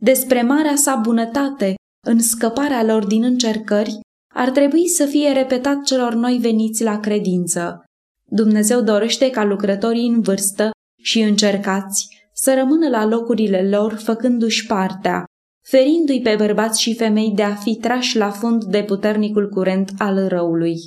despre 0.02 0.42
marea 0.42 0.76
sa 0.76 0.96
bunătate 0.96 1.76
în 2.08 2.20
scăparea 2.20 2.84
lor 2.84 3.06
din 3.06 3.24
încercări, 3.24 4.00
ar 4.40 4.50
trebui 4.50 4.88
să 4.88 5.06
fie 5.06 5.32
repetat 5.32 5.84
celor 5.84 6.14
noi 6.14 6.38
veniți 6.38 6.84
la 6.84 7.00
credință. 7.00 7.84
Dumnezeu 8.26 8.82
dorește 8.82 9.30
ca 9.30 9.44
lucrătorii 9.44 10.08
în 10.08 10.22
vârstă 10.22 10.70
și 11.02 11.20
încercați 11.22 12.08
să 12.34 12.54
rămână 12.54 12.90
la 12.90 13.06
locurile 13.06 13.70
lor 13.70 13.94
făcându-și 13.94 14.66
partea, 14.66 15.24
ferindu-i 15.68 16.22
pe 16.22 16.36
bărbați 16.38 16.82
și 16.82 16.96
femei 16.96 17.32
de 17.36 17.44
a 17.44 17.56
fi 17.56 17.76
trași 17.76 18.18
la 18.18 18.32
fund 18.32 18.64
de 18.64 18.84
puternicul 18.84 19.50
curent 19.50 19.92
al 19.98 20.28
răului. 20.28 20.78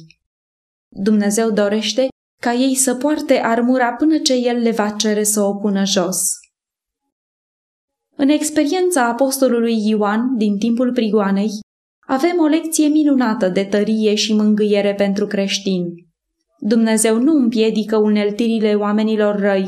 Dumnezeu 0.88 1.50
dorește 1.50 2.08
ca 2.42 2.52
ei 2.52 2.74
să 2.74 2.94
poarte 2.94 3.34
armura 3.34 3.92
până 3.92 4.18
ce 4.18 4.34
El 4.34 4.56
le 4.56 4.70
va 4.70 4.90
cere 4.90 5.22
să 5.22 5.40
o 5.40 5.54
pună 5.54 5.84
jos. 5.84 6.22
În 8.16 8.28
experiența 8.28 9.06
apostolului 9.06 9.88
Ioan 9.88 10.36
din 10.36 10.58
timpul 10.58 10.92
prigoanei, 10.92 11.50
avem 12.06 12.38
o 12.38 12.46
lecție 12.46 12.86
minunată 12.86 13.48
de 13.48 13.64
tărie 13.64 14.14
și 14.14 14.34
mângâiere 14.34 14.94
pentru 14.94 15.26
creștini. 15.26 16.06
Dumnezeu 16.58 17.18
nu 17.18 17.32
împiedică 17.32 17.96
uneltirile 17.96 18.74
oamenilor 18.74 19.38
răi, 19.38 19.66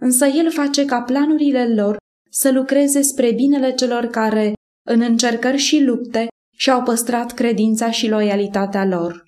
însă 0.00 0.26
El 0.26 0.50
face 0.50 0.84
ca 0.84 1.00
planurile 1.00 1.74
lor 1.74 1.96
să 2.30 2.52
lucreze 2.52 3.02
spre 3.02 3.32
binele 3.32 3.72
celor 3.72 4.04
care, 4.04 4.52
în 4.86 5.00
încercări 5.00 5.56
și 5.56 5.82
lupte, 5.82 6.26
și-au 6.56 6.82
păstrat 6.82 7.32
credința 7.32 7.90
și 7.90 8.08
loialitatea 8.08 8.86
lor. 8.86 9.22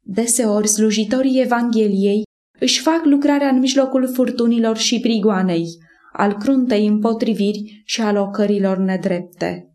Deseori 0.00 0.68
slujitorii 0.68 1.40
Evangheliei 1.40 2.22
își 2.60 2.80
fac 2.80 3.04
lucrarea 3.04 3.48
în 3.48 3.58
mijlocul 3.58 4.12
furtunilor 4.12 4.76
și 4.76 5.00
prigoanei, 5.00 5.66
al 6.12 6.32
cruntei 6.32 6.86
împotriviri 6.86 7.82
și 7.84 8.00
al 8.00 8.16
ocărilor 8.16 8.76
nedrepte. 8.76 9.73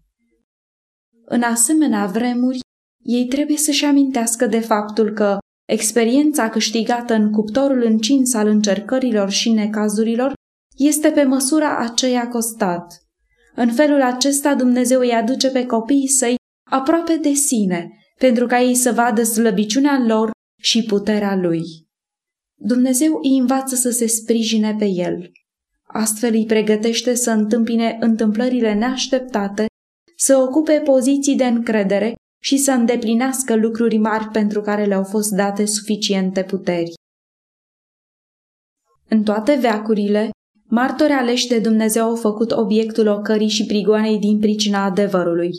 În 1.31 1.41
asemenea 1.41 2.05
vremuri, 2.05 2.59
ei 3.03 3.25
trebuie 3.25 3.57
să-și 3.57 3.85
amintească 3.85 4.45
de 4.45 4.59
faptul 4.59 5.13
că 5.13 5.37
experiența 5.67 6.49
câștigată 6.49 7.13
în 7.13 7.31
cuptorul 7.31 7.83
încins 7.83 8.33
al 8.33 8.47
încercărilor 8.47 9.29
și 9.29 9.51
necazurilor 9.51 10.33
este 10.77 11.09
pe 11.09 11.23
măsura 11.23 11.77
aceea 11.77 12.27
costat. 12.27 13.03
În 13.55 13.71
felul 13.71 14.01
acesta 14.01 14.55
Dumnezeu 14.55 14.99
îi 14.99 15.11
aduce 15.11 15.49
pe 15.49 15.65
copiii 15.65 16.07
săi 16.07 16.35
aproape 16.69 17.15
de 17.15 17.33
sine, 17.33 17.89
pentru 18.17 18.45
ca 18.45 18.61
ei 18.61 18.75
să 18.75 18.91
vadă 18.91 19.23
slăbiciunea 19.23 20.03
lor 20.07 20.31
și 20.61 20.83
puterea 20.83 21.35
lui. 21.35 21.63
Dumnezeu 22.61 23.19
îi 23.23 23.37
învață 23.37 23.75
să 23.75 23.89
se 23.89 24.07
sprijine 24.07 24.75
pe 24.79 24.85
el. 24.85 25.31
Astfel 25.83 26.33
îi 26.33 26.45
pregătește 26.45 27.15
să 27.15 27.31
întâmpine 27.31 27.97
întâmplările 27.99 28.73
neașteptate, 28.73 29.65
să 30.19 30.37
ocupe 30.37 30.81
poziții 30.85 31.35
de 31.35 31.45
încredere 31.45 32.15
și 32.41 32.57
să 32.57 32.71
îndeplinească 32.71 33.55
lucruri 33.55 33.97
mari 33.97 34.27
pentru 34.27 34.61
care 34.61 34.85
le-au 34.85 35.03
fost 35.03 35.31
date 35.31 35.65
suficiente 35.65 36.43
puteri. 36.43 36.93
În 39.09 39.23
toate 39.23 39.55
veacurile, 39.55 40.29
Martori 40.67 41.11
aleși 41.11 41.47
de 41.47 41.59
Dumnezeu 41.59 42.05
au 42.05 42.15
făcut 42.15 42.51
obiectul 42.51 43.07
ocării 43.07 43.47
și 43.47 43.65
prigoanei 43.65 44.19
din 44.19 44.39
pricina 44.39 44.83
adevărului. 44.83 45.51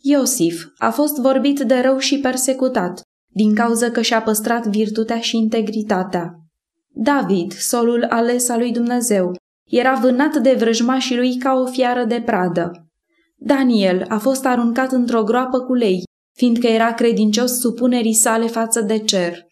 Iosif 0.00 0.66
a 0.78 0.90
fost 0.90 1.16
vorbit 1.16 1.60
de 1.60 1.80
rău 1.80 1.98
și 1.98 2.20
persecutat, 2.20 3.00
din 3.34 3.54
cauza 3.54 3.90
că 3.90 4.02
și-a 4.02 4.22
păstrat 4.22 4.66
virtutea 4.66 5.20
și 5.20 5.36
integritatea. 5.36 6.34
David, 6.88 7.52
solul 7.52 8.04
ales 8.04 8.48
al 8.48 8.58
lui 8.58 8.72
Dumnezeu, 8.72 9.36
era 9.70 9.94
vânat 9.94 10.36
de 10.36 10.52
vrăjmașii 10.52 11.16
lui 11.16 11.36
ca 11.36 11.52
o 11.52 11.66
fiară 11.66 12.04
de 12.04 12.20
pradă. 12.20 12.81
Daniel 13.44 14.04
a 14.08 14.18
fost 14.18 14.44
aruncat 14.46 14.92
într-o 14.92 15.24
groapă 15.24 15.60
cu 15.60 15.74
lei, 15.74 16.02
fiindcă 16.36 16.66
era 16.66 16.94
credincios 16.94 17.58
supunerii 17.58 18.14
sale 18.14 18.46
față 18.46 18.80
de 18.80 18.98
cer. 18.98 19.46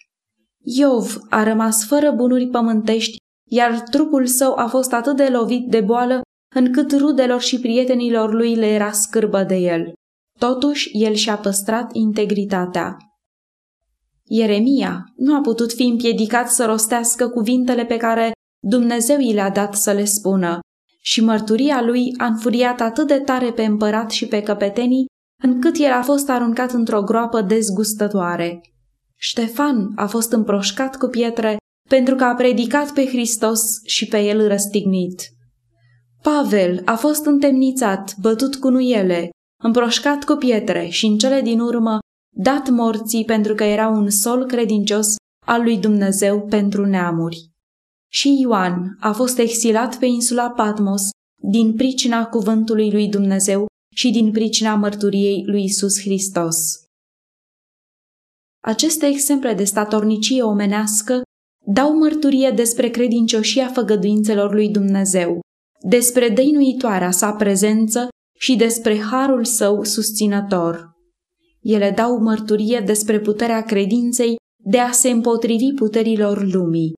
Iov 0.62 1.18
a 1.28 1.42
rămas 1.42 1.87
fără 1.87 2.11
bunuri 2.11 2.49
pământești, 2.49 3.16
iar 3.50 3.80
trupul 3.80 4.26
său 4.26 4.54
a 4.54 4.66
fost 4.66 4.92
atât 4.92 5.16
de 5.16 5.28
lovit 5.28 5.68
de 5.68 5.80
boală, 5.80 6.20
încât 6.54 6.92
rudelor 6.99 7.40
și 7.40 7.61
prietenilor 7.61 8.32
lui 8.32 8.54
le 8.54 8.66
era 8.66 8.92
scârbă 8.92 9.42
de 9.42 9.56
el. 9.56 9.92
Totuși, 10.38 10.90
el 10.92 11.14
și-a 11.14 11.37
păstrat 11.37 11.90
integritatea. 11.92 12.97
Ieremia 14.25 15.04
nu 15.16 15.35
a 15.35 15.40
putut 15.40 15.73
fi 15.73 15.82
împiedicat 15.82 16.50
să 16.50 16.64
rostească 16.64 17.28
cuvintele 17.28 17.85
pe 17.85 17.97
care 17.97 18.32
Dumnezeu 18.62 19.18
i 19.18 19.32
le-a 19.32 19.50
dat 19.50 19.75
să 19.75 19.92
le 19.92 20.04
spună 20.04 20.59
și 21.02 21.25
mărturia 21.25 21.83
lui 21.83 22.14
a 22.19 22.26
înfuriat 22.26 22.80
atât 22.80 23.07
de 23.07 23.19
tare 23.19 23.52
pe 23.52 23.64
împărat 23.64 24.11
și 24.11 24.26
pe 24.26 24.42
căpetenii, 24.42 25.07
încât 25.42 25.76
el 25.76 25.92
a 25.92 26.02
fost 26.02 26.30
aruncat 26.30 26.71
într-o 26.71 27.02
groapă 27.02 27.40
dezgustătoare. 27.40 28.61
Ștefan 29.16 29.92
a 29.97 30.07
fost 30.07 30.33
împroșcat 30.33 30.97
cu 30.97 31.07
pietre 31.07 31.57
pentru 31.88 32.14
că 32.14 32.25
a 32.25 32.35
predicat 32.35 32.92
pe 32.92 33.07
Hristos 33.07 33.61
și 33.85 34.07
pe 34.07 34.19
el 34.19 34.49
răstignit. 34.49 35.23
Pavel 36.23 36.83
a 36.85 36.95
fost 36.95 37.25
întemnițat, 37.25 38.14
bătut 38.21 38.57
cu 38.57 38.69
nuiele, 38.69 39.30
împroșcat 39.62 40.25
cu 40.25 40.35
pietre 40.35 40.88
și 40.88 41.07
în 41.07 41.19
cele 41.19 41.40
din 41.40 41.61
urmă 41.61 41.99
dat 42.37 42.69
morții 42.69 43.25
pentru 43.25 43.54
că 43.54 43.64
era 43.64 43.88
un 43.88 44.11
sol 44.11 44.47
credincios 44.47 45.14
al 45.47 45.62
lui 45.62 45.78
Dumnezeu 45.78 46.40
pentru 46.40 46.87
neamuri. 46.87 47.50
Și 48.12 48.40
Ioan 48.40 48.97
a 49.00 49.12
fost 49.12 49.38
exilat 49.38 49.99
pe 49.99 50.07
insula 50.07 50.50
Patmos 50.50 51.02
din 51.43 51.75
pricina 51.75 52.26
cuvântului 52.26 52.90
lui 52.90 53.09
Dumnezeu 53.09 53.67
și 53.95 54.11
din 54.11 54.31
pricina 54.31 54.75
mărturiei 54.75 55.45
lui 55.47 55.64
Isus 55.64 56.00
Hristos. 56.00 56.57
Aceste 58.62 59.07
exemple 59.07 59.55
de 59.55 59.64
statornicie 59.64 60.43
omenească 60.43 61.23
dau 61.67 61.97
mărturie 61.97 62.50
despre 62.50 62.90
credincioșia 62.90 63.69
făgăduințelor 63.69 64.55
lui 64.55 64.69
Dumnezeu, 64.69 65.40
despre 65.88 66.29
dăinuitoarea 66.29 67.11
sa 67.11 67.33
prezență 67.33 68.09
și 68.38 68.57
despre 68.57 68.99
harul 68.99 69.45
său 69.45 69.85
susținător. 69.85 70.90
Ele 71.61 71.90
dau 71.90 72.19
mărturie 72.19 72.81
despre 72.81 73.21
puterea 73.21 73.62
credinței 73.62 74.37
de 74.64 74.79
a 74.79 74.90
se 74.90 75.11
împotrivi 75.11 75.73
puterilor 75.75 76.52
lumii. 76.52 76.93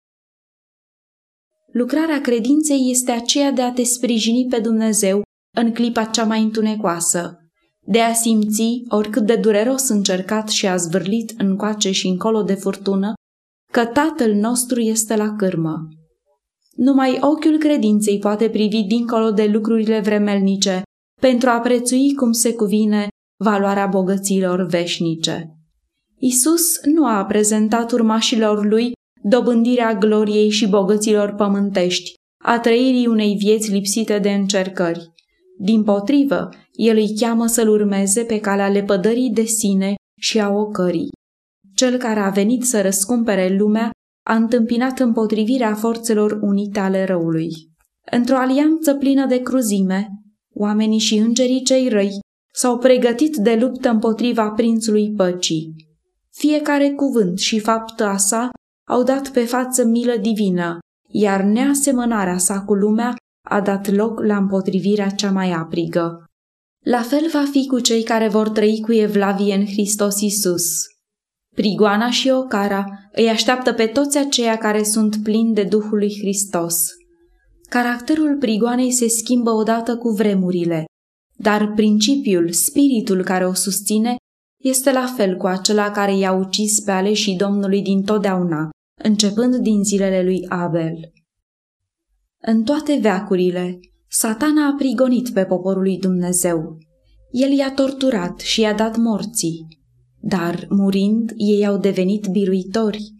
Lucrarea 1.73 2.21
credinței 2.21 2.89
este 2.89 3.11
aceea 3.11 3.51
de 3.51 3.61
a 3.61 3.71
te 3.71 3.83
sprijini 3.83 4.47
pe 4.49 4.59
Dumnezeu 4.59 5.21
în 5.57 5.73
clipa 5.73 6.03
cea 6.03 6.23
mai 6.23 6.41
întunecoasă, 6.41 7.37
de 7.85 7.99
a 7.99 8.13
simți, 8.13 8.83
oricât 8.89 9.25
de 9.25 9.35
dureros 9.35 9.89
încercat 9.89 10.49
și 10.49 10.67
a 10.67 10.75
zvârlit 10.75 11.33
încoace 11.37 11.91
și 11.91 12.07
încolo 12.07 12.41
de 12.41 12.53
furtună, 12.53 13.13
că 13.71 13.85
Tatăl 13.85 14.33
nostru 14.33 14.79
este 14.79 15.15
la 15.15 15.35
cârmă. 15.35 15.87
Numai 16.75 17.17
ochiul 17.21 17.57
credinței 17.57 18.19
poate 18.19 18.49
privi 18.49 18.83
dincolo 18.83 19.31
de 19.31 19.45
lucrurile 19.45 19.99
vremelnice 19.99 20.81
pentru 21.21 21.49
a 21.49 21.59
prețui 21.59 22.13
cum 22.13 22.31
se 22.31 22.53
cuvine 22.53 23.07
valoarea 23.43 23.87
bogăților 23.87 24.65
veșnice. 24.65 25.57
Isus 26.17 26.83
nu 26.83 27.05
a 27.05 27.25
prezentat 27.25 27.91
urmașilor 27.91 28.65
lui 28.65 28.91
dobândirea 29.23 29.93
gloriei 29.93 30.49
și 30.49 30.67
bogăților 30.67 31.33
pământești, 31.33 32.13
a 32.43 32.59
trăirii 32.59 33.07
unei 33.07 33.35
vieți 33.35 33.71
lipsite 33.71 34.19
de 34.19 34.29
încercări. 34.29 35.11
Din 35.59 35.83
potrivă, 35.83 36.49
el 36.71 36.95
îi 36.95 37.15
cheamă 37.19 37.47
să-l 37.47 37.69
urmeze 37.69 38.23
pe 38.23 38.39
calea 38.39 38.69
lepădării 38.69 39.29
de 39.29 39.43
sine 39.43 39.95
și 40.19 40.39
a 40.39 40.49
ocării. 40.49 41.09
Cel 41.75 41.97
care 41.97 42.19
a 42.19 42.29
venit 42.29 42.63
să 42.63 42.81
răscumpere 42.81 43.55
lumea 43.57 43.89
a 44.25 44.35
întâmpinat 44.35 44.99
împotrivirea 44.99 45.73
forțelor 45.75 46.39
unite 46.41 46.79
ale 46.79 47.05
răului. 47.05 47.49
Într-o 48.11 48.35
alianță 48.35 48.95
plină 48.95 49.25
de 49.25 49.41
cruzime, 49.41 50.07
oamenii 50.53 50.99
și 50.99 51.17
îngerii 51.17 51.63
cei 51.63 51.89
răi 51.89 52.19
s-au 52.53 52.77
pregătit 52.77 53.35
de 53.35 53.55
luptă 53.55 53.89
împotriva 53.89 54.49
prințului 54.49 55.11
păcii. 55.11 55.75
Fiecare 56.31 56.89
cuvânt 56.91 57.39
și 57.39 57.59
faptă 57.59 58.05
a 58.05 58.17
sa 58.17 58.49
au 58.89 59.03
dat 59.03 59.29
pe 59.29 59.45
față 59.45 59.85
milă 59.85 60.15
divină, 60.15 60.79
iar 61.09 61.41
neasemănarea 61.41 62.37
sa 62.37 62.61
cu 62.61 62.73
lumea 62.73 63.15
a 63.49 63.61
dat 63.61 63.91
loc 63.91 64.19
la 64.19 64.37
împotrivirea 64.37 65.09
cea 65.09 65.31
mai 65.31 65.51
aprigă. 65.51 66.23
La 66.85 67.01
fel 67.01 67.29
va 67.31 67.45
fi 67.51 67.67
cu 67.67 67.79
cei 67.79 68.03
care 68.03 68.27
vor 68.27 68.49
trăi 68.49 68.81
cu 68.81 68.93
evlavie 68.93 69.55
în 69.55 69.65
Hristos 69.65 70.21
Isus. 70.21 70.63
Prigoana 71.55 72.09
și 72.09 72.29
ocara 72.29 72.85
îi 73.11 73.29
așteaptă 73.29 73.73
pe 73.73 73.85
toți 73.85 74.17
aceia 74.17 74.57
care 74.57 74.83
sunt 74.83 75.23
plini 75.23 75.53
de 75.53 75.63
Duhul 75.63 75.97
lui 75.97 76.17
Hristos. 76.19 76.75
Caracterul 77.69 78.37
prigoanei 78.37 78.91
se 78.91 79.07
schimbă 79.07 79.49
odată 79.49 79.97
cu 79.97 80.09
vremurile, 80.09 80.85
dar 81.37 81.73
principiul, 81.75 82.51
spiritul 82.51 83.23
care 83.23 83.47
o 83.47 83.53
susține, 83.53 84.15
este 84.63 84.91
la 84.91 85.05
fel 85.05 85.37
cu 85.37 85.47
acela 85.47 85.91
care 85.91 86.17
i-a 86.17 86.31
ucis 86.31 86.79
pe 86.79 86.91
aleșii 86.91 87.35
Domnului 87.35 87.81
din 87.81 88.03
totdeauna, 88.03 88.69
începând 89.03 89.55
din 89.55 89.83
zilele 89.83 90.23
lui 90.23 90.45
Abel. 90.47 91.11
În 92.41 92.63
toate 92.63 92.99
veacurile, 93.01 93.79
satana 94.07 94.67
a 94.67 94.75
prigonit 94.77 95.29
pe 95.29 95.45
poporul 95.45 95.81
lui 95.81 95.97
Dumnezeu. 95.97 96.77
El 97.31 97.51
i-a 97.51 97.73
torturat 97.73 98.39
și 98.39 98.61
i-a 98.61 98.73
dat 98.73 98.97
morții, 98.97 99.67
dar, 100.19 100.65
murind, 100.69 101.33
ei 101.37 101.65
au 101.65 101.77
devenit 101.77 102.27
biruitori. 102.27 103.11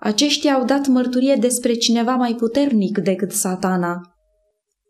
Aceștia 0.00 0.52
au 0.54 0.64
dat 0.64 0.86
mărturie 0.86 1.34
despre 1.34 1.72
cineva 1.72 2.14
mai 2.14 2.34
puternic 2.34 2.98
decât 2.98 3.30
satana. 3.32 4.00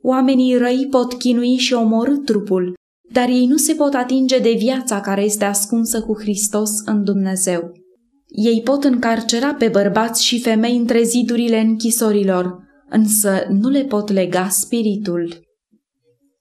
Oamenii 0.02 0.56
răi 0.56 0.86
pot 0.90 1.14
chinui 1.14 1.56
și 1.56 1.72
omorâ 1.72 2.16
trupul, 2.16 2.74
dar 3.12 3.28
ei 3.28 3.46
nu 3.46 3.56
se 3.56 3.74
pot 3.74 3.94
atinge 3.94 4.38
de 4.38 4.54
viața 4.58 5.00
care 5.00 5.22
este 5.22 5.44
ascunsă 5.44 6.02
cu 6.02 6.18
Hristos 6.20 6.70
în 6.84 7.04
Dumnezeu. 7.04 7.72
Ei 8.26 8.62
pot 8.62 8.84
încarcera 8.84 9.54
pe 9.54 9.68
bărbați 9.68 10.24
și 10.24 10.40
femei 10.40 10.76
între 10.76 11.02
zidurile 11.02 11.60
închisorilor, 11.60 12.58
însă 12.88 13.46
nu 13.50 13.68
le 13.68 13.84
pot 13.84 14.10
lega 14.10 14.48
spiritul. 14.48 15.42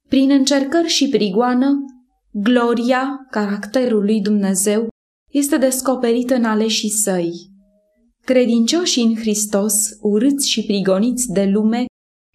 Prin 0.08 0.32
încercări 0.32 0.88
și 0.88 1.10
prigoană, 1.10 1.76
gloria, 2.32 3.28
caracterul 3.30 4.04
lui 4.04 4.22
Dumnezeu, 4.22 4.88
este 5.30 5.58
descoperită 5.58 6.36
în 6.36 6.44
aleșii 6.44 6.90
săi. 6.90 7.32
Credincioșii 8.26 9.04
în 9.04 9.16
Hristos, 9.16 9.74
urâți 10.02 10.50
și 10.50 10.66
prigoniți 10.66 11.32
de 11.32 11.46
lume, 11.46 11.86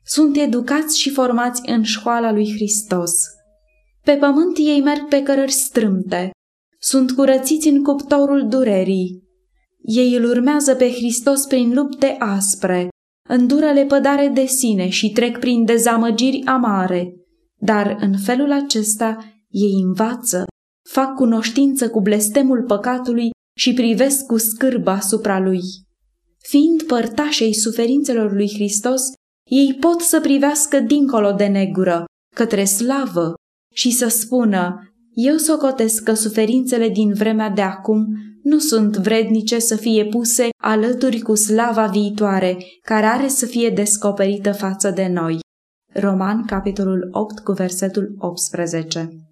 sunt 0.05 0.37
educați 0.37 0.99
și 0.99 1.11
formați 1.11 1.71
în 1.71 1.83
școala 1.83 2.33
lui 2.33 2.53
Hristos. 2.53 3.13
Pe 4.09 4.15
pământ 4.15 4.57
ei 4.57 4.81
merg 4.81 5.09
pe 5.09 5.23
cărări 5.23 5.53
strâmte, 5.53 6.31
sunt 6.79 7.11
curățiți 7.11 7.69
în 7.69 7.83
cuptorul 7.83 8.49
durerii. 8.49 9.23
Ei 9.83 10.15
îl 10.15 10.25
urmează 10.25 10.75
pe 10.75 10.91
Hristos 10.91 11.47
prin 11.47 11.75
lupte 11.75 12.17
aspre, 12.19 12.89
îndură 13.29 13.73
lepădare 13.73 14.29
de 14.29 14.45
sine 14.45 14.89
și 14.89 15.11
trec 15.11 15.39
prin 15.39 15.65
dezamăgiri 15.65 16.43
amare, 16.45 17.13
dar 17.61 17.97
în 18.01 18.19
felul 18.19 18.53
acesta 18.53 19.19
ei 19.49 19.73
învață, 19.85 20.45
fac 20.91 21.15
cunoștință 21.15 21.91
cu 21.91 22.01
blestemul 22.01 22.65
păcatului 22.67 23.31
și 23.57 23.73
privesc 23.75 24.27
cu 24.27 24.37
scârbă 24.37 24.91
asupra 24.91 25.41
lui. 25.41 25.61
Fiind 26.39 26.83
părtașei 26.83 27.55
suferințelor 27.55 28.33
lui 28.33 28.51
Hristos, 28.55 29.03
ei 29.51 29.77
pot 29.81 30.01
să 30.01 30.21
privească 30.21 30.81
dincolo 30.81 31.33
de 31.33 31.47
negură, 31.47 32.05
către 32.35 32.65
slavă 32.65 33.35
și 33.79 33.91
să 33.91 34.09
spună, 34.09 34.93
eu 35.13 35.37
socotesc 35.37 36.03
că 36.03 36.15
suferințele 36.15 36.89
din 36.89 37.13
vremea 37.13 37.51
de 37.51 37.61
acum 37.61 38.07
nu 38.43 38.59
sunt 38.59 38.97
vrednice 38.97 39.59
să 39.59 39.77
fie 39.77 40.05
puse 40.05 40.49
alături 40.63 41.21
cu 41.21 41.35
slava 41.35 41.87
viitoare, 41.87 42.57
care 42.83 43.07
are 43.07 43.29
să 43.29 43.47
fie 43.47 43.71
descoperită 43.71 44.53
față 44.53 44.91
de 44.91 45.07
noi. 45.07 45.39
Roman, 45.95 46.45
capitolul 46.45 47.09
8, 47.11 47.39
cu 47.39 47.53
versetul 47.53 48.15
18 48.19 49.28